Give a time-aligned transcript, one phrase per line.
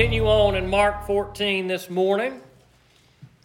[0.00, 2.40] continue on in Mark 14 this morning.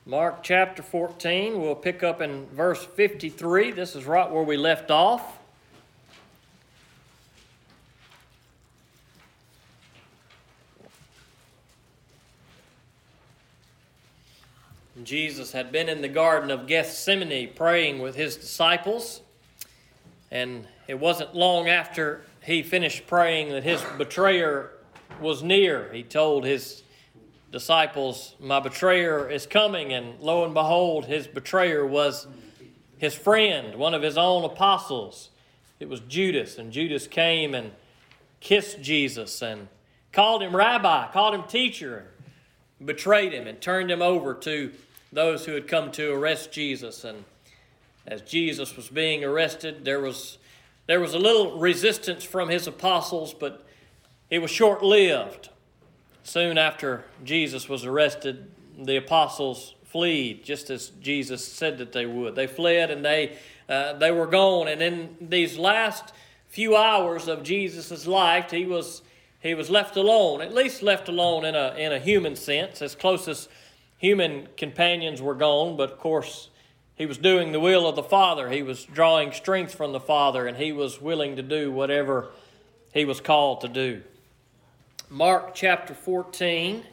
[0.06, 3.72] Mark chapter 14, we'll pick up in verse 53.
[3.72, 5.38] This is right where we left off.
[15.04, 19.20] Jesus had been in the Garden of Gethsemane praying with his disciples,
[20.32, 24.72] and it wasn't long after he finished praying that his betrayer
[25.20, 25.92] was near.
[25.94, 26.84] He told his
[27.52, 29.94] disciples, My betrayer is coming.
[29.94, 32.28] And lo and behold, his betrayer was
[32.98, 35.30] his friend, one of his own apostles.
[35.80, 36.58] It was Judas.
[36.58, 37.72] And Judas came and
[38.40, 39.68] kissed Jesus and
[40.12, 42.08] called him rabbi, called him teacher,
[42.80, 44.72] and betrayed him and turned him over to
[45.12, 47.04] those who had come to arrest Jesus.
[47.04, 47.26] And
[48.06, 50.38] as Jesus was being arrested, there was
[50.88, 53.65] there was a little resistance from his apostles, but
[54.30, 55.50] it was short lived.
[56.24, 62.36] Soon after Jesus was arrested, the apostles fled, just as Jesus said that they would.
[62.36, 63.38] They fled and they,
[63.70, 64.68] uh, they were gone.
[64.68, 66.14] And in these last
[66.50, 69.04] few hours of Jesus' life, he was,
[69.40, 72.96] he was left alone, at least left alone in a, in a human sense, as
[72.96, 73.48] close as
[73.98, 75.78] human companions were gone.
[75.78, 76.50] But of course,
[76.96, 78.50] he was doing the will of the Father.
[78.50, 82.32] He was drawing strength from the Father, and he was willing to do whatever
[82.94, 84.02] he was called to do.
[85.10, 86.84] Mark chapter 14.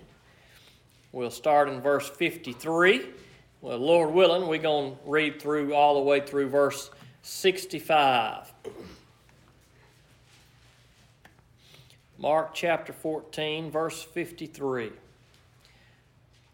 [1.13, 3.07] We'll start in verse 53.
[3.63, 6.91] Well, Lord willing, we're going to read through all the way through verse
[7.23, 8.53] 65.
[12.19, 14.93] Mark chapter 14, verse 53.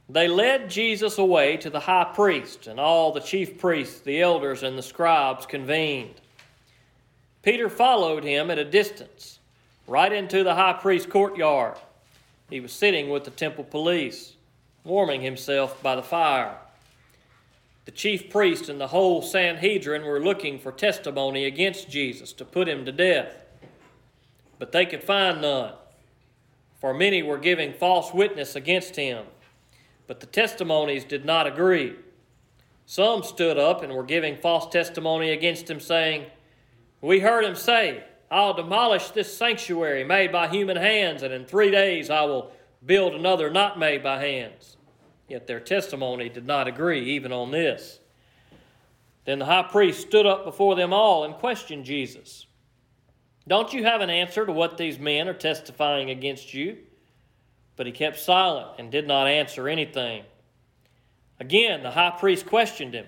[0.08, 4.62] They led Jesus away to the high priest, and all the chief priests, the elders,
[4.62, 6.20] and the scribes convened.
[7.42, 9.37] Peter followed him at a distance
[9.88, 11.76] right into the high priest's courtyard.
[12.50, 14.34] He was sitting with the temple police,
[14.84, 16.56] warming himself by the fire.
[17.86, 22.68] The chief priest and the whole Sanhedrin were looking for testimony against Jesus to put
[22.68, 23.46] him to death,
[24.58, 25.72] but they could find none,
[26.80, 29.24] for many were giving false witness against him.
[30.06, 31.96] But the testimonies did not agree.
[32.84, 36.26] Some stood up and were giving false testimony against him, saying,
[37.00, 41.70] We heard him say, I'll demolish this sanctuary made by human hands, and in three
[41.70, 42.52] days I will
[42.84, 44.76] build another not made by hands.
[45.28, 48.00] Yet their testimony did not agree even on this.
[49.24, 52.46] Then the high priest stood up before them all and questioned Jesus.
[53.46, 56.78] Don't you have an answer to what these men are testifying against you?
[57.76, 60.24] But he kept silent and did not answer anything.
[61.40, 63.06] Again, the high priest questioned him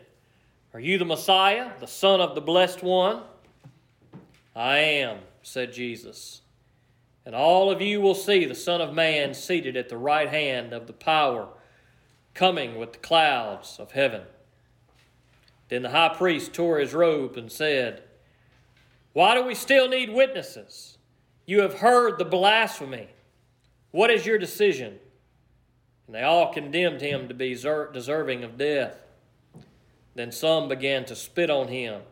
[0.73, 3.23] Are you the Messiah, the Son of the Blessed One?
[4.61, 6.43] I am, said Jesus.
[7.25, 10.75] And all of you will see the Son of Man seated at the right hand
[10.75, 11.49] of the power,
[12.35, 14.21] coming with the clouds of heaven.
[15.71, 18.03] Then the high priest tore his robe and said,
[19.15, 20.99] Why do we still need witnesses?
[21.47, 23.09] You have heard the blasphemy.
[23.93, 24.99] What is your decision?
[26.07, 28.97] And they all condemned him to be deserving of death.
[30.15, 32.03] Then some began to spit on him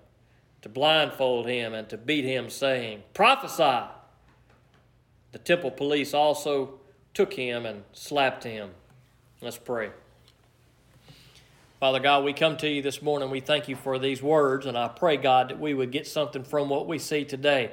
[0.68, 3.88] to blindfold him and to beat him, saying, Prophesy!
[5.32, 6.80] The temple police also
[7.14, 8.70] took him and slapped him.
[9.40, 9.90] Let's pray.
[11.80, 13.30] Father God, we come to you this morning.
[13.30, 16.44] We thank you for these words, and I pray, God, that we would get something
[16.44, 17.72] from what we see today.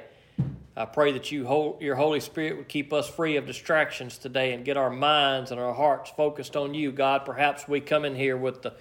[0.76, 4.64] I pray that you, your Holy Spirit would keep us free of distractions today and
[4.64, 7.24] get our minds and our hearts focused on you, God.
[7.24, 8.74] Perhaps we come in here with the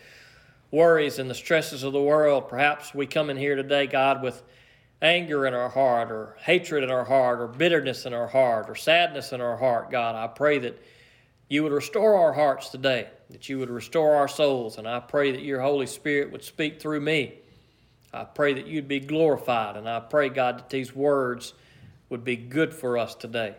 [0.72, 2.50] worries and the stresses of the world.
[2.50, 4.42] Perhaps we come in here today, God, with
[5.02, 8.76] anger in our heart, or hatred in our heart, or bitterness in our heart, or
[8.76, 10.16] sadness in our heart, God.
[10.16, 10.82] I pray that
[11.50, 15.32] you would restore our hearts today, that you would restore our souls, and I pray
[15.32, 17.36] that your Holy Spirit would speak through me.
[18.14, 21.54] I pray that you'd be glorified, and I pray, God, that these words
[22.10, 23.56] would be good for us today.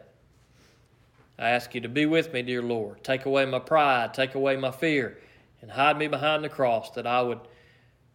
[1.38, 3.04] I ask you to be with me, dear Lord.
[3.04, 5.18] Take away my pride, take away my fear
[5.66, 7.40] and hide me behind the cross that I would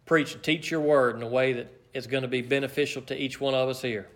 [0.06, 3.14] preach and teach your word in a way that is going to be beneficial to
[3.14, 4.08] each one of us here.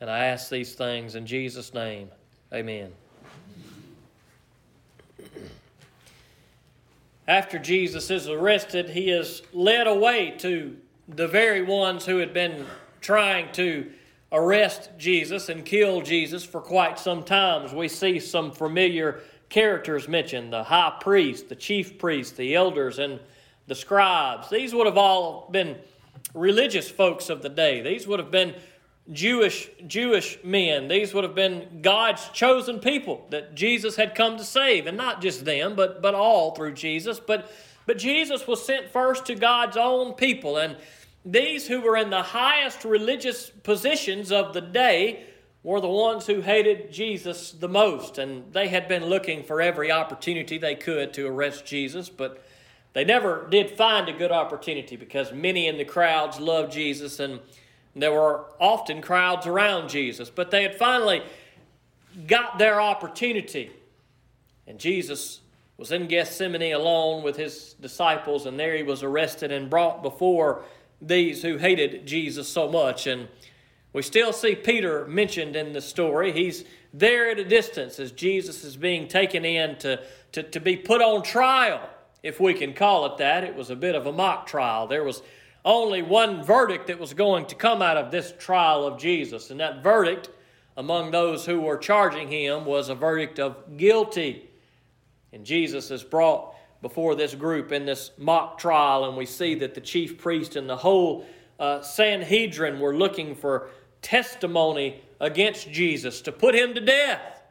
[0.00, 2.10] And I ask these things in Jesus' name.
[2.54, 2.92] Amen.
[7.26, 10.76] After Jesus is arrested, he is led away to
[11.08, 12.66] the very ones who had been
[13.00, 13.90] trying to
[14.30, 17.74] arrest Jesus and kill Jesus for quite some time.
[17.74, 23.20] We see some familiar characters mentioned the high priest, the chief priest, the elders, and
[23.66, 24.48] the scribes.
[24.48, 25.76] These would have all been
[26.34, 27.82] religious folks of the day.
[27.82, 28.54] These would have been
[29.12, 30.88] Jewish Jewish men.
[30.88, 35.20] These would have been God's chosen people that Jesus had come to save, and not
[35.20, 37.18] just them, but but all through Jesus.
[37.18, 37.50] But
[37.86, 40.76] but Jesus was sent first to God's own people, and
[41.24, 45.24] these who were in the highest religious positions of the day
[45.62, 49.92] were the ones who hated Jesus the most, and they had been looking for every
[49.92, 52.42] opportunity they could to arrest Jesus, but
[52.92, 57.40] they never did find a good opportunity because many in the crowds loved Jesus and
[57.94, 60.30] there were often crowds around Jesus.
[60.30, 61.22] But they had finally
[62.26, 63.70] got their opportunity.
[64.66, 65.40] And Jesus
[65.76, 70.62] was in Gethsemane alone with his disciples, and there he was arrested and brought before
[71.00, 73.06] these who hated Jesus so much.
[73.06, 73.28] And
[73.92, 76.32] we still see Peter mentioned in the story.
[76.32, 80.00] He's there at a distance as Jesus is being taken in to,
[80.32, 81.88] to, to be put on trial
[82.22, 83.44] if we can call it that.
[83.44, 84.86] It was a bit of a mock trial.
[84.86, 85.22] There was
[85.64, 89.60] only one verdict that was going to come out of this trial of Jesus, and
[89.60, 90.30] that verdict
[90.76, 94.48] among those who were charging him was a verdict of guilty.
[95.32, 99.74] And Jesus is brought before this group in this mock trial, and we see that
[99.74, 101.26] the chief priest and the whole
[101.58, 103.68] uh, Sanhedrin were looking for
[104.02, 107.42] testimony against Jesus to put him to death.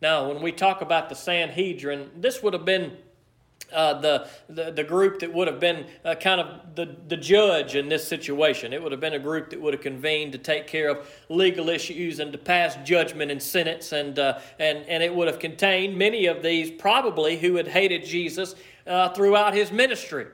[0.00, 2.96] Now, when we talk about the Sanhedrin, this would have been
[3.72, 7.74] uh, the, the, the group that would have been uh, kind of the, the judge
[7.74, 8.72] in this situation.
[8.72, 11.68] It would have been a group that would have convened to take care of legal
[11.68, 15.96] issues and to pass judgment and sentence, and, uh, and, and it would have contained
[15.96, 18.54] many of these probably who had hated Jesus
[18.86, 20.26] uh, throughout his ministry.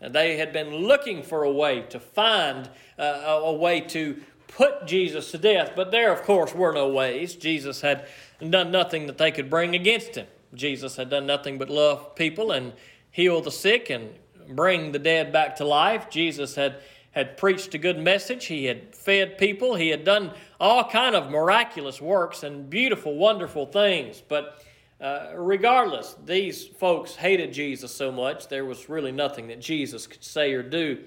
[0.00, 4.16] They had been looking for a way to find uh, a way to
[4.48, 7.34] put Jesus to death, but there, of course, were no ways.
[7.34, 8.06] Jesus had
[8.50, 10.26] done nothing that they could bring against him.
[10.54, 12.72] Jesus had done nothing but love people and
[13.10, 14.10] heal the sick and
[14.50, 16.08] bring the dead back to life.
[16.10, 16.80] Jesus had
[17.12, 18.46] had preached a good message.
[18.46, 19.74] He had fed people.
[19.74, 24.22] He had done all kind of miraculous works and beautiful, wonderful things.
[24.26, 24.62] But
[25.00, 30.22] uh, regardless, these folks hated Jesus so much, there was really nothing that Jesus could
[30.22, 30.98] say or do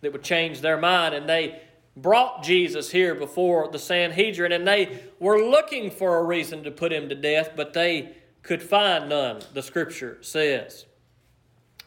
[0.00, 1.14] that would change their mind.
[1.14, 1.60] And they
[1.96, 6.92] brought Jesus here before the Sanhedrin, and they were looking for a reason to put
[6.92, 10.84] him to death, but they could find none, the scripture says.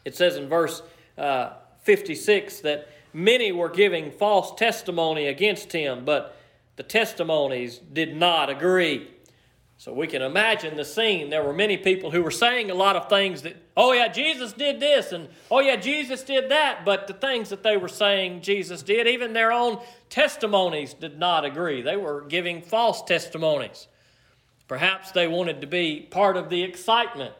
[0.04, 0.82] It says in verse
[1.16, 1.52] uh,
[1.82, 6.36] 56 that many were giving false testimony against him, but
[6.76, 9.08] the testimonies did not agree.
[9.80, 11.30] So we can imagine the scene.
[11.30, 14.52] There were many people who were saying a lot of things that, oh yeah, Jesus
[14.52, 18.42] did this, and oh yeah, Jesus did that, but the things that they were saying
[18.42, 19.80] Jesus did, even their own
[20.10, 21.80] testimonies did not agree.
[21.80, 23.88] They were giving false testimonies.
[24.68, 27.32] Perhaps they wanted to be part of the excitement.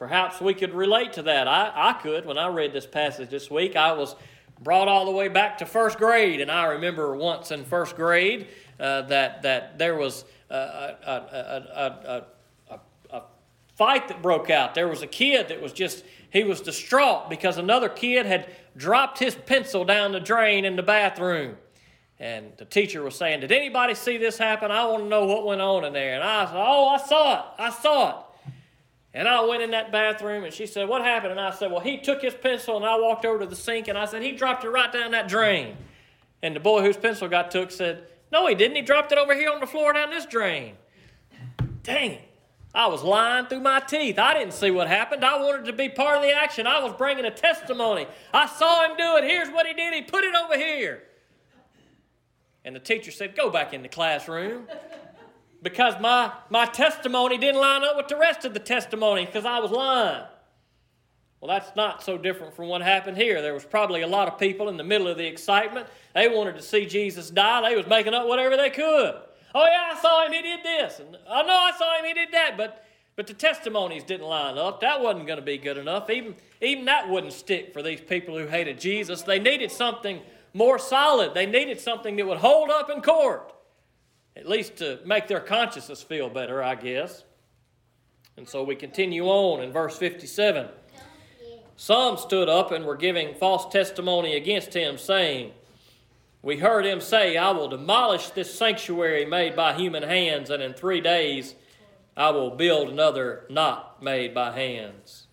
[0.00, 1.46] Perhaps we could relate to that.
[1.46, 2.26] I, I could.
[2.26, 4.16] When I read this passage this week, I was
[4.60, 8.48] brought all the way back to first grade, and I remember once in first grade
[8.80, 12.24] uh, that, that there was a, a, a, a
[13.78, 14.74] fight that broke out.
[14.74, 19.20] There was a kid that was just, he was distraught because another kid had dropped
[19.20, 21.56] his pencil down the drain in the bathroom.
[22.18, 24.72] And the teacher was saying, Did anybody see this happen?
[24.72, 26.16] I want to know what went on in there.
[26.16, 27.44] And I said, Oh, I saw it.
[27.56, 28.24] I saw it.
[29.14, 31.30] And I went in that bathroom and she said, What happened?
[31.30, 33.86] And I said, Well, he took his pencil and I walked over to the sink
[33.86, 35.76] and I said, He dropped it right down that drain.
[36.42, 38.76] And the boy whose pencil got took said, No, he didn't.
[38.76, 40.74] He dropped it over here on the floor down this drain.
[41.82, 42.28] Dang it.
[42.74, 44.18] I was lying through my teeth.
[44.18, 45.24] I didn't see what happened.
[45.24, 46.66] I wanted to be part of the action.
[46.66, 48.06] I was bringing a testimony.
[48.32, 49.24] I saw him do it.
[49.24, 49.94] Here's what he did.
[49.94, 51.02] He put it over here.
[52.64, 54.66] And the teacher said, Go back in the classroom.
[55.62, 59.58] Because my, my testimony didn't line up with the rest of the testimony because I
[59.58, 60.24] was lying.
[61.40, 63.40] Well, that's not so different from what happened here.
[63.40, 65.86] There was probably a lot of people in the middle of the excitement.
[66.14, 67.68] They wanted to see Jesus die.
[67.68, 69.14] They was making up whatever they could.
[69.54, 70.32] Oh yeah, I saw him.
[70.32, 70.98] He did this.
[70.98, 72.04] And oh no, I saw him.
[72.04, 72.56] He did that.
[72.56, 74.80] But but the testimonies didn't line up.
[74.80, 76.10] That wasn't going to be good enough.
[76.10, 79.22] Even even that wouldn't stick for these people who hated Jesus.
[79.22, 80.20] They needed something
[80.54, 81.34] more solid.
[81.34, 83.52] They needed something that would hold up in court,
[84.36, 87.24] at least to make their consciences feel better, I guess.
[88.36, 90.68] And so we continue on in verse 57.
[91.80, 95.52] Some stood up and were giving false testimony against him, saying,
[96.42, 100.74] We heard him say, I will demolish this sanctuary made by human hands, and in
[100.74, 101.54] three days
[102.16, 105.28] I will build another not made by hands.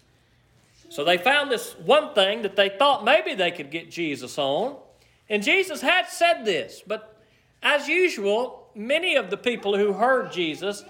[0.90, 4.78] So they found this one thing that they thought maybe they could get Jesus on.
[5.28, 7.20] And Jesus had said this, but
[7.64, 10.86] as usual, many of the people who heard Jesus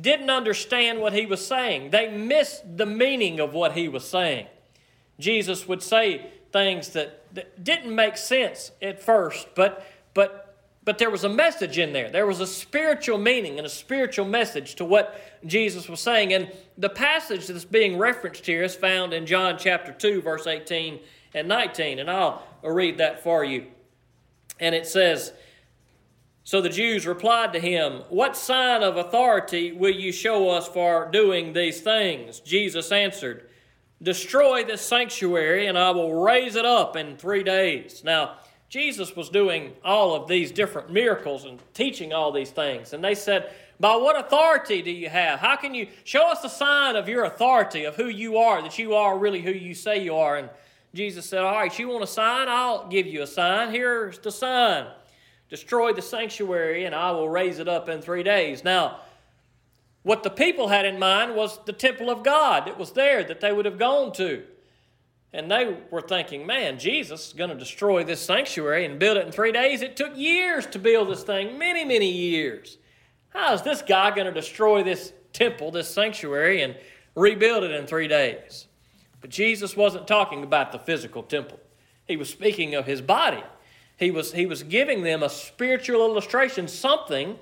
[0.00, 1.90] didn't understand what he was saying.
[1.90, 4.46] They missed the meaning of what he was saying.
[5.18, 10.44] Jesus would say things that, that didn't make sense at first, but, but
[10.84, 12.10] but there was a message in there.
[12.10, 16.34] There was a spiritual meaning and a spiritual message to what Jesus was saying.
[16.34, 21.00] And the passage that's being referenced here is found in John chapter 2, verse 18
[21.32, 21.98] and 19.
[22.00, 23.66] And I'll read that for you.
[24.60, 25.32] And it says,
[26.42, 31.08] So the Jews replied to him, What sign of authority will you show us for
[31.10, 32.40] doing these things?
[32.40, 33.48] Jesus answered,
[34.04, 38.04] Destroy this sanctuary, and I will raise it up in three days.
[38.04, 38.36] Now,
[38.68, 42.92] Jesus was doing all of these different miracles and teaching all these things.
[42.92, 45.38] And they said, By what authority do you have?
[45.38, 48.78] How can you show us a sign of your authority, of who you are, that
[48.78, 50.36] you are really who you say you are?
[50.36, 50.50] And
[50.92, 52.48] Jesus said, All right, you want a sign?
[52.48, 53.70] I'll give you a sign.
[53.70, 54.86] Here's the sign
[55.48, 58.64] Destroy the sanctuary, and I will raise it up in three days.
[58.64, 59.00] Now,
[60.04, 63.40] what the people had in mind was the temple of God that was there that
[63.40, 64.44] they would have gone to.
[65.32, 69.26] And they were thinking, man, Jesus is going to destroy this sanctuary and build it
[69.26, 69.82] in three days.
[69.82, 72.78] It took years to build this thing, many, many years.
[73.30, 76.76] How is this guy going to destroy this temple, this sanctuary, and
[77.16, 78.68] rebuild it in three days?
[79.20, 81.58] But Jesus wasn't talking about the physical temple,
[82.06, 83.42] he was speaking of his body.
[83.96, 87.38] He was, he was giving them a spiritual illustration, something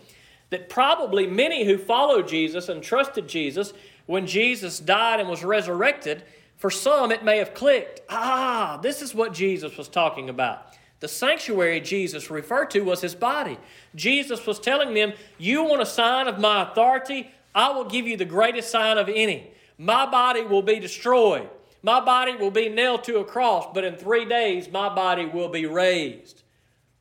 [0.52, 3.72] that probably many who followed Jesus and trusted Jesus
[4.04, 6.22] when Jesus died and was resurrected
[6.58, 8.02] for some, it may have clicked.
[8.10, 10.66] Ah, this is what Jesus was talking about.
[11.00, 13.58] The sanctuary Jesus referred to was his body.
[13.94, 17.30] Jesus was telling them, You want a sign of my authority?
[17.54, 19.50] I will give you the greatest sign of any.
[19.78, 21.48] My body will be destroyed.
[21.82, 25.48] My body will be nailed to a cross, but in three days, my body will
[25.48, 26.42] be raised.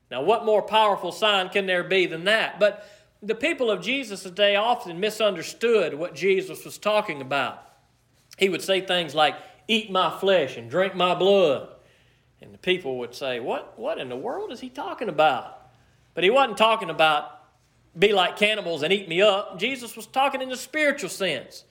[0.09, 2.59] Now, what more powerful sign can there be than that?
[2.59, 2.87] But
[3.21, 7.61] the people of Jesus' day often misunderstood what Jesus was talking about.
[8.37, 9.35] He would say things like,
[9.67, 11.69] eat my flesh and drink my blood.
[12.41, 15.59] And the people would say, What, what in the world is he talking about?
[16.15, 17.41] But he wasn't talking about
[17.97, 19.59] be like cannibals and eat me up.
[19.59, 21.65] Jesus was talking in the spiritual sense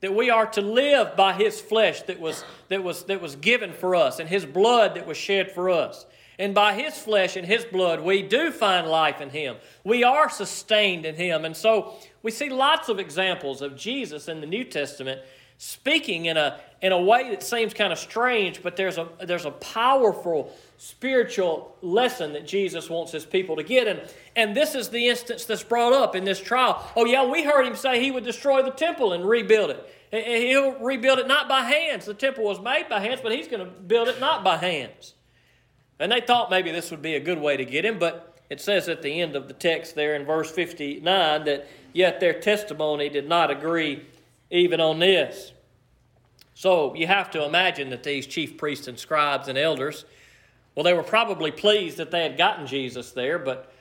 [0.00, 3.72] that we are to live by his flesh that was, that was, that was given
[3.72, 6.06] for us and his blood that was shed for us.
[6.38, 9.56] And by his flesh and his blood, we do find life in him.
[9.82, 11.44] We are sustained in him.
[11.44, 15.20] And so we see lots of examples of Jesus in the New Testament
[15.60, 19.44] speaking in a, in a way that seems kind of strange, but there's a, there's
[19.44, 23.88] a powerful spiritual lesson that Jesus wants his people to get.
[23.88, 24.00] And,
[24.36, 26.88] and this is the instance that's brought up in this trial.
[26.94, 29.94] Oh, yeah, we heard him say he would destroy the temple and rebuild it.
[30.12, 32.06] He'll rebuild it not by hands.
[32.06, 35.14] The temple was made by hands, but he's going to build it not by hands.
[36.00, 38.60] And they thought maybe this would be a good way to get him, but it
[38.60, 43.08] says at the end of the text there in verse 59 that yet their testimony
[43.08, 44.06] did not agree
[44.50, 45.52] even on this.
[46.54, 50.04] So you have to imagine that these chief priests and scribes and elders,
[50.74, 53.72] well, they were probably pleased that they had gotten Jesus there, but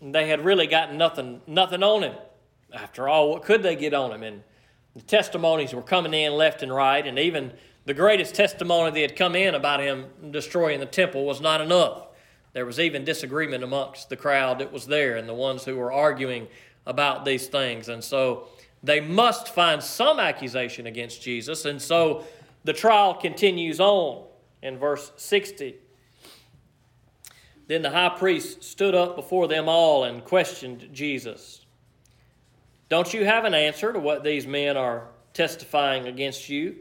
[0.00, 2.14] they had really gotten nothing, nothing on him.
[2.72, 4.22] After all, what could they get on him?
[4.22, 4.42] And
[4.94, 7.52] the testimonies were coming in left and right, and even
[7.84, 12.06] the greatest testimony that had come in about him destroying the temple was not enough.
[12.52, 15.92] There was even disagreement amongst the crowd that was there and the ones who were
[15.92, 16.48] arguing
[16.86, 17.88] about these things.
[17.88, 18.48] And so
[18.82, 21.64] they must find some accusation against Jesus.
[21.64, 22.24] And so
[22.64, 24.26] the trial continues on
[24.62, 25.76] in verse 60.
[27.68, 31.64] Then the high priest stood up before them all and questioned Jesus.
[32.88, 36.76] Don't you have an answer to what these men are testifying against you?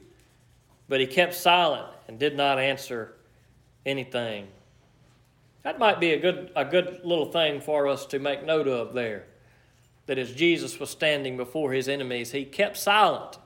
[0.92, 3.14] But he kept silent and did not answer
[3.86, 4.50] anything.
[5.64, 8.92] That might be a good, a good little thing for us to make note of
[8.92, 9.24] there
[10.08, 13.38] that as Jesus was standing before his enemies, he kept silent.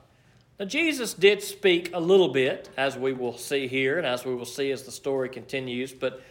[0.59, 4.33] Now, Jesus did speak a little bit, as we will see here, and as we
[4.33, 6.23] will see as the story continues, but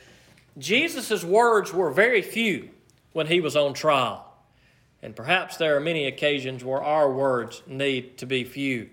[0.59, 2.71] Jesus' words were very few
[3.12, 4.35] when he was on trial.
[5.00, 8.90] And perhaps there are many occasions where our words need to be few.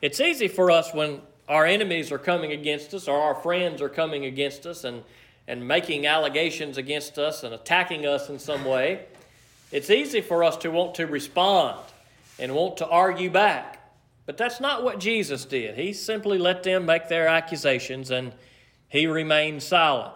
[0.00, 3.88] It's easy for us when our enemies are coming against us or our friends are
[3.88, 5.02] coming against us and,
[5.46, 9.06] and making allegations against us and attacking us in some way
[9.70, 11.78] it's easy for us to want to respond
[12.38, 13.74] and want to argue back.
[14.24, 15.76] But that's not what Jesus did.
[15.76, 18.32] He simply let them make their accusations and
[18.88, 20.14] he remained silent.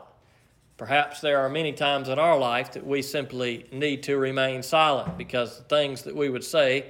[0.78, 5.18] Perhaps there are many times in our life that we simply need to remain silent
[5.18, 6.86] because the things that we would say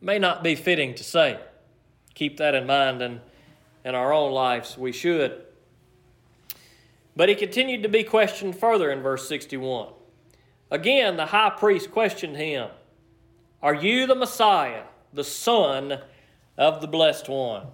[0.00, 1.38] may not be fitting to say.
[2.14, 3.20] Keep that in mind, and
[3.86, 5.44] in our own lives we should.
[7.14, 9.92] But he continued to be questioned further in verse 61.
[10.72, 12.68] Again, the high priest questioned him
[13.62, 16.00] Are you the Messiah, the Son
[16.58, 17.68] of the Blessed One?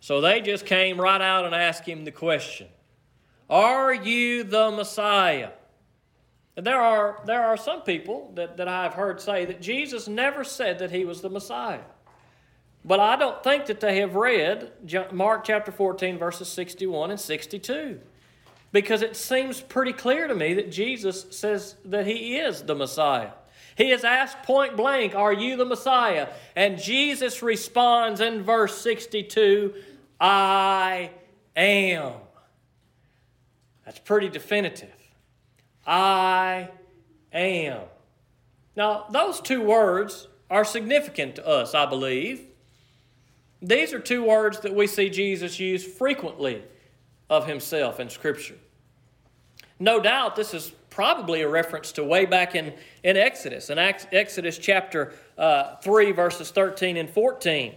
[0.00, 2.66] So they just came right out and asked him the question
[3.48, 5.50] Are you the Messiah?
[6.56, 10.42] And there are, there are some people that, that I've heard say that Jesus never
[10.42, 11.84] said that he was the Messiah.
[12.84, 14.72] But I don't think that they have read
[15.12, 18.00] Mark chapter 14, verses 61 and 62.
[18.72, 23.32] Because it seems pretty clear to me that Jesus says that he is the Messiah.
[23.76, 26.28] He is asked point blank, Are you the Messiah?
[26.54, 29.74] And Jesus responds in verse 62,
[30.20, 31.10] I
[31.56, 32.12] am.
[33.84, 34.94] That's pretty definitive.
[35.86, 36.70] I
[37.32, 37.80] am.
[38.76, 42.49] Now, those two words are significant to us, I believe.
[43.62, 46.62] These are two words that we see Jesus use frequently
[47.28, 48.56] of himself in Scripture.
[49.78, 54.58] No doubt this is probably a reference to way back in, in Exodus, in Exodus
[54.58, 57.74] chapter uh, 3, verses 13 and 14.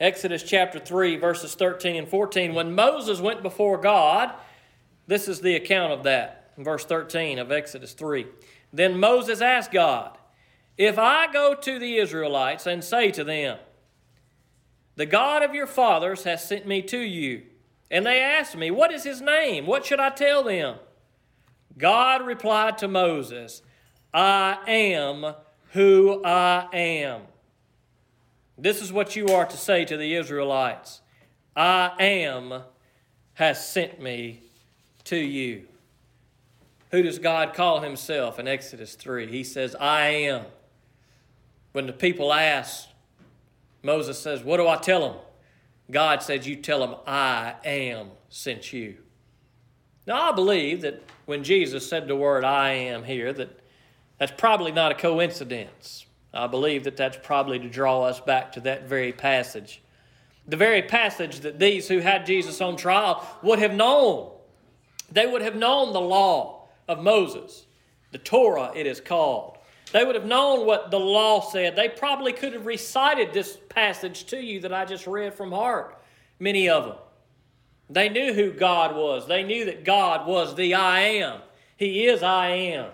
[0.00, 2.54] Exodus chapter 3, verses 13 and 14.
[2.54, 4.32] When Moses went before God,
[5.06, 8.26] this is the account of that, verse 13 of Exodus 3.
[8.72, 10.16] Then Moses asked God,
[10.78, 13.58] If I go to the Israelites and say to them,
[14.96, 17.42] The God of your fathers has sent me to you,
[17.90, 19.66] and they asked me, What is his name?
[19.66, 20.76] What should I tell them?
[21.78, 23.62] God replied to Moses,
[24.12, 25.34] I am
[25.70, 27.22] who I am.
[28.58, 31.00] This is what you are to say to the Israelites
[31.56, 32.62] I am
[33.34, 34.42] has sent me
[35.04, 35.66] to you.
[36.90, 39.26] Who does God call himself in Exodus 3?
[39.26, 40.44] He says, I am.
[41.72, 42.86] When the people ask,
[43.82, 45.20] Moses says, What do I tell them?
[45.90, 48.98] God says, You tell them, I am sent you.
[50.06, 53.60] Now, I believe that when Jesus said the word I am here, that
[54.18, 56.06] that's probably not a coincidence.
[56.34, 59.82] I believe that that's probably to draw us back to that very passage.
[60.46, 64.30] The very passage that these who had Jesus on trial would have known.
[65.10, 67.66] They would have known the law of Moses,
[68.10, 69.58] the Torah, it is called.
[69.92, 71.76] They would have known what the law said.
[71.76, 76.02] They probably could have recited this passage to you that I just read from heart,
[76.38, 76.96] many of them.
[77.90, 79.28] They knew who God was.
[79.28, 81.40] They knew that God was the I am.
[81.76, 82.90] He is I am.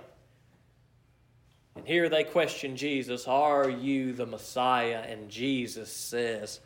[1.77, 5.05] And here they question Jesus Are you the Messiah?
[5.07, 6.59] And Jesus says,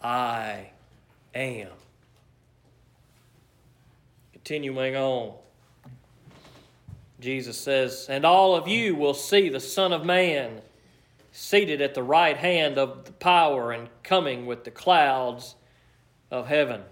[0.00, 0.70] I
[1.34, 1.70] am.
[4.32, 5.34] Continuing on,
[7.24, 10.60] Jesus says, And all of you will see the Son of Man
[11.32, 15.54] seated at the right hand of the power and coming with the clouds
[16.30, 16.82] of heaven.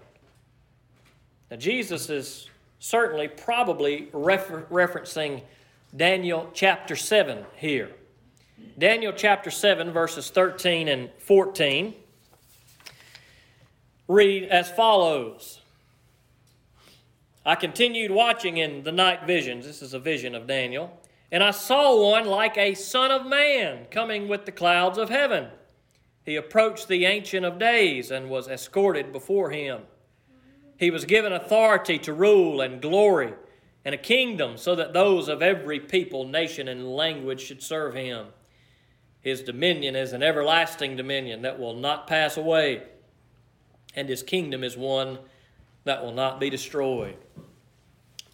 [1.51, 5.43] Now, Jesus is certainly probably refer- referencing
[5.95, 7.91] Daniel chapter 7 here.
[8.79, 11.93] Daniel chapter 7, verses 13 and 14
[14.07, 15.61] read as follows
[17.45, 19.65] I continued watching in the night visions.
[19.65, 20.99] This is a vision of Daniel.
[21.31, 25.47] And I saw one like a son of man coming with the clouds of heaven.
[26.23, 29.81] He approached the Ancient of Days and was escorted before him.
[30.77, 33.33] He was given authority to rule and glory
[33.83, 38.27] and a kingdom so that those of every people, nation, and language should serve him.
[39.19, 42.83] His dominion is an everlasting dominion that will not pass away,
[43.95, 45.19] and his kingdom is one
[45.83, 47.17] that will not be destroyed.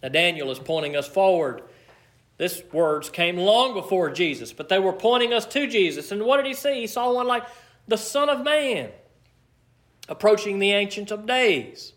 [0.02, 1.62] Now, Daniel is pointing us forward.
[2.38, 6.10] These words came long before Jesus, but they were pointing us to Jesus.
[6.10, 6.80] And what did he see?
[6.80, 7.44] He saw one like
[7.86, 8.90] the Son of Man
[10.08, 11.92] approaching the Ancient of Days.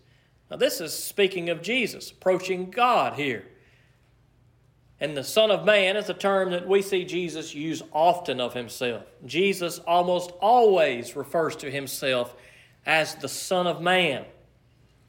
[0.51, 3.45] Now, this is speaking of Jesus, approaching God here.
[4.99, 8.53] And the Son of Man is a term that we see Jesus use often of
[8.53, 9.03] himself.
[9.25, 12.35] Jesus almost always refers to himself
[12.85, 14.25] as the Son of Man.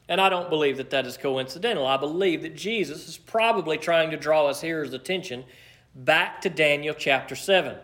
[0.07, 1.87] And I don't believe that that is coincidental.
[1.87, 5.45] I believe that Jesus is probably trying to draw us hearers' attention
[5.95, 7.77] back to Daniel chapter 7.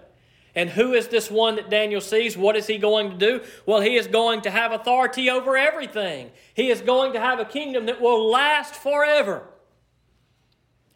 [0.53, 2.37] And who is this one that Daniel sees?
[2.37, 3.41] What is he going to do?
[3.65, 6.31] Well, he is going to have authority over everything.
[6.53, 9.43] He is going to have a kingdom that will last forever.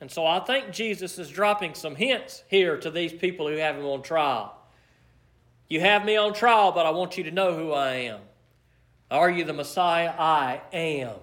[0.01, 3.77] And so I think Jesus is dropping some hints here to these people who have
[3.77, 4.55] him on trial.
[5.69, 8.19] You have me on trial, but I want you to know who I am.
[9.15, 10.13] Are you the Messiah?
[10.19, 11.15] I am.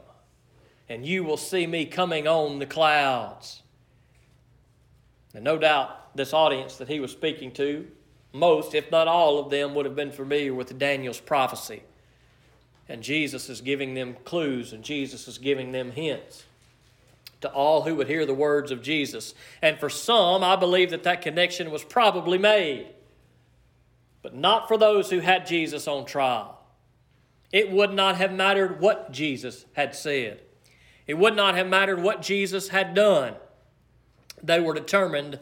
[0.89, 3.63] And you will see me coming on the clouds.
[5.35, 7.87] And no doubt, this audience that he was speaking to
[8.33, 11.83] most, if not all of them, would have been familiar with Daniel's prophecy.
[12.89, 16.45] And Jesus is giving them clues and Jesus is giving them hints
[17.43, 19.35] to all who would hear the words of Jesus.
[19.61, 22.87] And for some, I believe that that connection was probably made,
[24.23, 26.59] but not for those who had Jesus on trial.
[27.53, 30.41] It would not have mattered what Jesus had said,
[31.07, 33.35] it would not have mattered what Jesus had done.
[34.43, 35.39] they were determined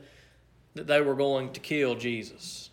[0.75, 2.70] that they were going to kill Jesus.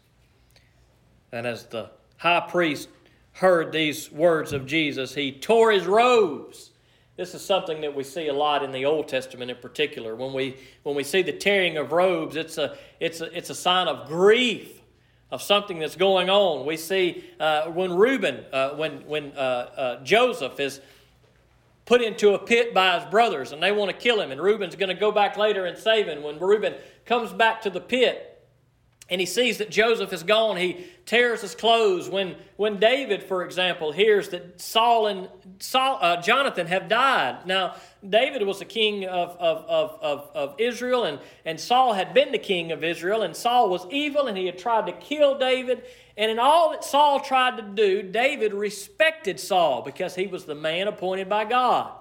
[1.31, 2.89] And as the high priest
[3.33, 6.71] heard these words of Jesus, he tore his robes.
[7.15, 10.15] This is something that we see a lot in the Old Testament in particular.
[10.15, 13.55] When we, when we see the tearing of robes, it's a, it's, a, it's a
[13.55, 14.76] sign of grief,
[15.31, 16.65] of something that's going on.
[16.65, 20.79] We see uh, when Reuben, uh, when, when uh, uh Joseph is
[21.85, 24.75] put into a pit by his brothers and they want to kill him, and Reuben's
[24.75, 26.23] going to go back later and save him.
[26.23, 28.36] When Reuben comes back to the pit,
[29.09, 30.57] and he sees that Joseph is gone.
[30.57, 32.09] He tears his clothes.
[32.09, 37.45] When, when David, for example, hears that Saul and Saul, uh, Jonathan have died.
[37.45, 37.75] Now,
[38.07, 42.33] David was the king of, of, of, of, of Israel, and, and Saul had been
[42.33, 45.83] the king of Israel, and Saul was evil, and he had tried to kill David.
[46.17, 50.55] And in all that Saul tried to do, David respected Saul because he was the
[50.55, 51.93] man appointed by God.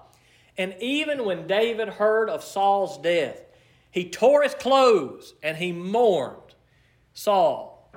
[0.58, 3.38] And even when David heard of Saul's death,
[3.92, 6.45] he tore his clothes and he mourned
[7.16, 7.90] Saul.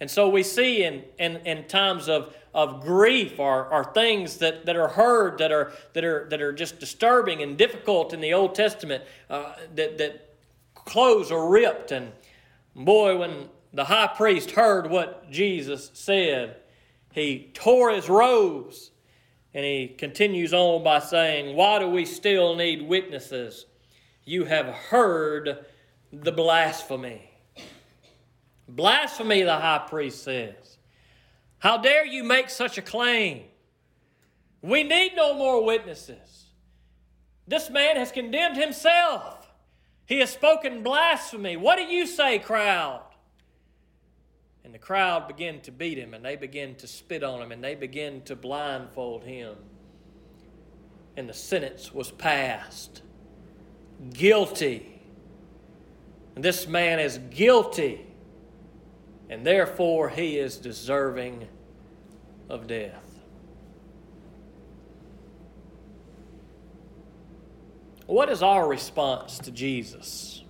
[0.00, 4.66] And so we see in, in, in times of, of grief or, or things that,
[4.66, 8.34] that are heard that are, that, are, that are just disturbing and difficult in the
[8.34, 10.34] Old Testament, uh, that, that
[10.74, 11.92] clothes are ripped.
[11.92, 12.10] And
[12.74, 16.56] boy, when the high priest heard what Jesus said,
[17.12, 18.90] he tore his robes.
[19.54, 23.66] And he continues on by saying, Why do we still need witnesses?
[24.24, 25.64] You have heard
[26.12, 27.30] the blasphemy.
[28.68, 30.78] Blasphemy, the high priest says.
[31.58, 33.44] How dare you make such a claim?
[34.62, 36.46] We need no more witnesses.
[37.46, 39.52] This man has condemned himself.
[40.06, 41.56] He has spoken blasphemy.
[41.56, 43.02] What do you say, crowd?
[44.64, 47.62] And the crowd began to beat him, and they began to spit on him, and
[47.62, 49.56] they began to blindfold him.
[51.16, 53.02] And the sentence was passed
[54.12, 55.00] guilty.
[56.34, 58.06] And this man is guilty
[59.34, 61.48] and therefore he is deserving
[62.48, 63.02] of death.
[68.06, 70.44] What is our response to Jesus?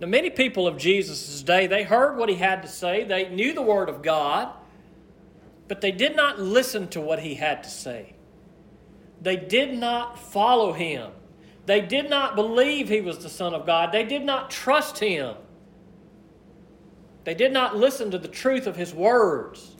[0.00, 3.52] Now, many people of Jesus' day, they heard what he had to say, they knew
[3.52, 4.52] the Word of God,
[5.66, 8.14] but they did not listen to what he had to say.
[9.20, 11.10] They did not follow him.
[11.66, 13.90] They did not believe he was the Son of God.
[13.90, 15.34] They did not trust him.
[17.24, 19.76] They did not listen to the truth of his words,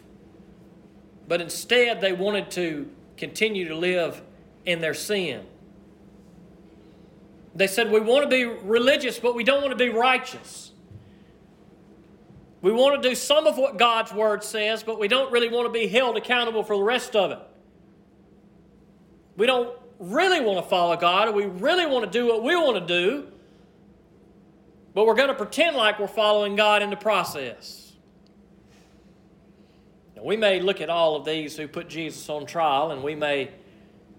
[1.27, 4.23] but instead they wanted to continue to live
[4.65, 5.47] in their sin.
[7.55, 10.73] They said, We want to be religious, but we don't want to be righteous.
[12.61, 15.67] We want to do some of what God's Word says, but we don't really want
[15.67, 17.39] to be held accountable for the rest of it.
[19.37, 22.87] We don't really want to follow God, we really want to do what we want
[22.87, 23.29] to do,
[24.99, 27.93] but we're going to pretend like we're following God in the process.
[30.17, 33.15] Now, we may look at all of these who put Jesus on trial and we
[33.15, 33.53] may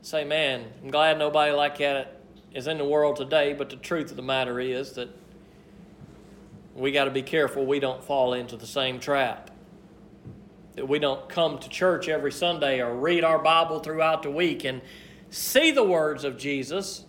[0.04, 2.22] say, man, I'm glad nobody like that
[2.54, 5.10] is in the world today, but the truth of the matter is that
[6.74, 9.52] we got to be careful we don't fall into the same trap.
[10.76, 14.64] That we don't come to church every Sunday or read our Bible throughout the week
[14.64, 14.82] and
[15.30, 17.04] see the words of Jesus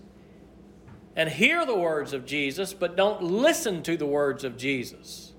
[1.21, 5.35] and hear the words of Jesus, but don't listen to the words of Jesus.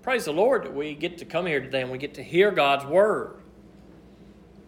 [0.00, 2.52] Praise the Lord that we get to come here today and we get to hear
[2.52, 3.34] God's word.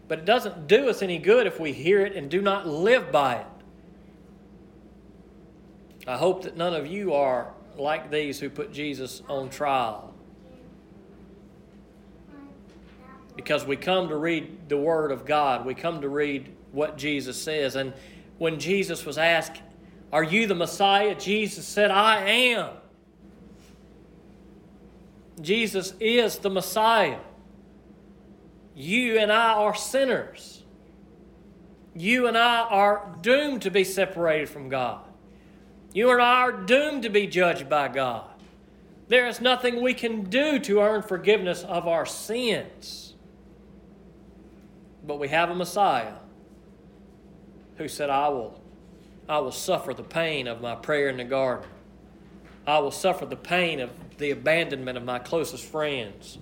[0.08, 3.12] But it doesn't do us any good if we hear it and do not live
[3.12, 3.46] by it.
[6.08, 10.12] I hope that none of you are like these who put Jesus on trial.
[13.36, 17.40] Because we come to read the Word of God, we come to read what Jesus
[17.40, 17.76] says.
[17.76, 17.92] And
[18.38, 19.62] when Jesus was asked,
[20.12, 21.14] are you the Messiah?
[21.14, 22.70] Jesus said, I am.
[25.40, 27.18] Jesus is the Messiah.
[28.74, 30.62] You and I are sinners.
[31.94, 35.00] You and I are doomed to be separated from God.
[35.92, 38.28] You and I are doomed to be judged by God.
[39.08, 43.14] There is nothing we can do to earn forgiveness of our sins.
[45.06, 46.14] But we have a Messiah
[47.76, 48.61] who said, I will
[49.32, 51.66] I will suffer the pain of my prayer in the garden.
[52.66, 56.36] I will suffer the pain of the abandonment of my closest friends.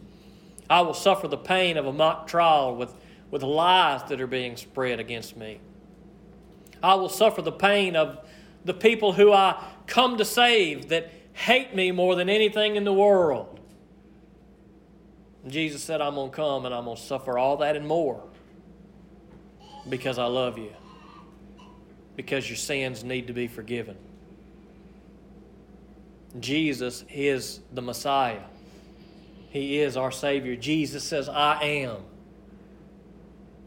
[0.68, 2.92] I will suffer the pain of a mock trial with,
[3.30, 5.60] with lies that are being spread against me.
[6.82, 8.28] I will suffer the pain of
[8.64, 12.92] the people who I come to save that hate me more than anything in the
[12.92, 13.60] world.
[15.44, 17.86] And Jesus said, I'm going to come and I'm going to suffer all that and
[17.86, 18.20] more
[19.88, 20.72] because I love you
[22.20, 23.96] because your sins need to be forgiven.
[26.38, 28.42] Jesus is the Messiah.
[29.48, 30.54] He is our Savior.
[30.54, 31.96] Jesus says, I am.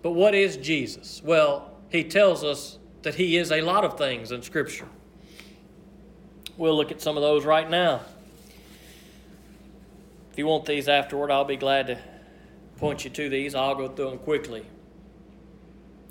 [0.03, 1.19] But what is Jesus?
[1.25, 4.87] Well, he tells us that he is a lot of things in Scripture.
[6.55, 8.01] We'll look at some of those right now.
[10.31, 11.97] If you want these afterward, I'll be glad to
[12.77, 13.55] point you to these.
[13.55, 14.63] I'll go through them quickly.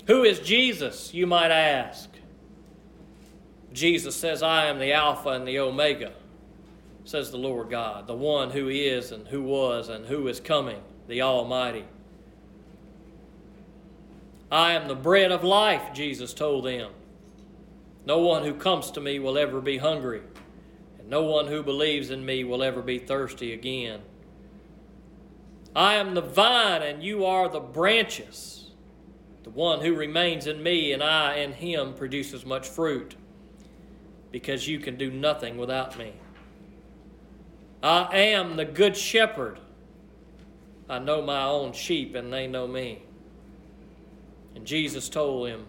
[0.07, 2.09] Who is Jesus, you might ask?
[3.73, 6.13] Jesus says, I am the Alpha and the Omega,
[7.05, 10.81] says the Lord God, the one who is and who was and who is coming,
[11.07, 11.85] the Almighty.
[14.51, 16.91] I am the bread of life, Jesus told them.
[18.05, 20.21] No one who comes to me will ever be hungry,
[20.99, 24.01] and no one who believes in me will ever be thirsty again.
[25.75, 28.69] I am the vine, and you are the branches.
[29.41, 33.15] The one who remains in me and I in him produces much fruit
[34.33, 36.11] because you can do nothing without me.
[37.83, 39.59] I am the good shepherd.
[40.89, 43.03] I know my own sheep and they know me.
[44.55, 45.67] And Jesus told him,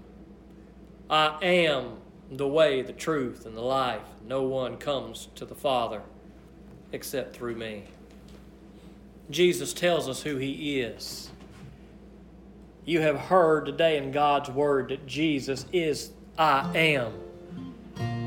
[1.10, 1.98] I am
[2.30, 4.00] the way, the truth, and the life.
[4.26, 6.00] No one comes to the Father
[6.92, 7.84] except through me.
[9.28, 11.30] Jesus tells us who he is.
[12.86, 17.12] You have heard today in God's Word that Jesus is I am.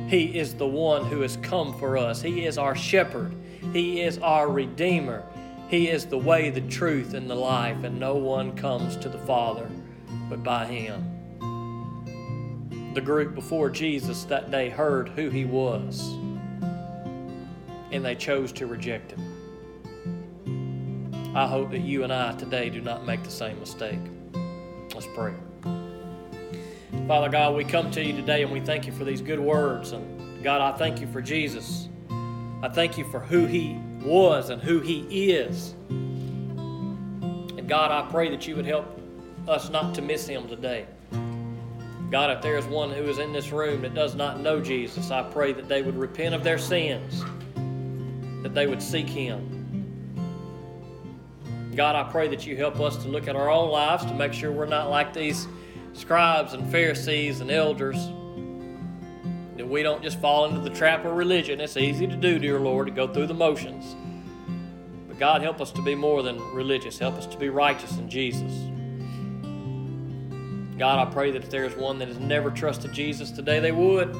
[0.07, 2.21] He is the one who has come for us.
[2.21, 3.35] He is our shepherd.
[3.73, 5.25] He is our redeemer.
[5.67, 9.17] He is the way, the truth, and the life, and no one comes to the
[9.19, 9.69] Father
[10.29, 11.13] but by Him.
[12.93, 16.13] The group before Jesus that day heard who He was,
[17.91, 19.33] and they chose to reject Him.
[21.35, 23.99] I hope that you and I today do not make the same mistake.
[24.93, 25.33] Let's pray.
[27.07, 29.93] Father God, we come to you today and we thank you for these good words.
[29.93, 31.87] And God, I thank you for Jesus.
[32.61, 35.73] I thank you for who he was and who he is.
[35.87, 38.99] And God, I pray that you would help
[39.47, 40.85] us not to miss him today.
[42.11, 45.09] God, if there is one who is in this room that does not know Jesus,
[45.09, 47.23] I pray that they would repent of their sins,
[48.43, 49.53] that they would seek him.
[51.73, 54.33] God, I pray that you help us to look at our own lives to make
[54.33, 55.47] sure we're not like these
[55.97, 57.97] scribes and Pharisees and elders.
[59.57, 61.59] That we don't just fall into the trap of religion.
[61.59, 63.95] It's easy to do, dear Lord, to go through the motions.
[65.07, 66.99] But God, help us to be more than religious.
[66.99, 68.51] Help us to be righteous in Jesus.
[70.77, 73.71] God, I pray that if there is one that has never trusted Jesus today, they
[73.71, 74.13] would.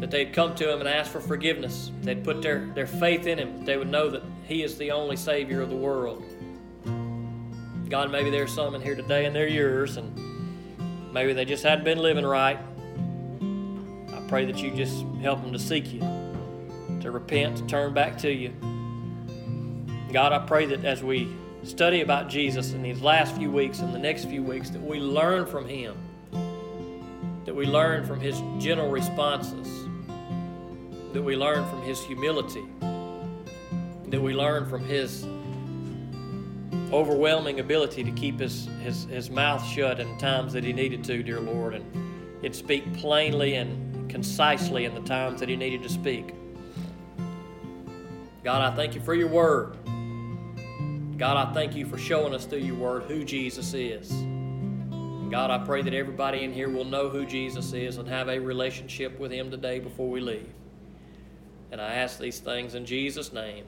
[0.00, 1.90] That they'd come to Him and ask for forgiveness.
[2.02, 3.64] They'd put their, their faith in Him.
[3.64, 6.22] They would know that He is the only Savior of the world.
[7.88, 10.14] God, maybe there's some in here today and they're yours, and
[11.12, 12.58] maybe they just hadn't been living right.
[14.12, 16.00] I pray that you just help them to seek you,
[17.00, 18.52] to repent, to turn back to you.
[20.12, 23.94] God, I pray that as we study about Jesus in these last few weeks and
[23.94, 25.96] the next few weeks, that we learn from him,
[27.46, 29.66] that we learn from his gentle responses,
[31.14, 32.64] that we learn from his humility,
[34.08, 35.26] that we learn from his
[36.92, 41.22] overwhelming ability to keep his, his, his mouth shut in times that he needed to,
[41.22, 41.84] dear Lord, and
[42.42, 46.34] he'd speak plainly and concisely in the times that he needed to speak.
[48.42, 49.76] God, I thank you for your word.
[51.18, 54.10] God, I thank you for showing us through your word who Jesus is.
[55.30, 58.38] God, I pray that everybody in here will know who Jesus is and have a
[58.38, 60.48] relationship with him today before we leave.
[61.70, 63.64] And I ask these things in Jesus' name.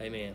[0.00, 0.34] Amen.